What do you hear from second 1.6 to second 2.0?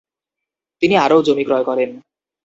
করেন।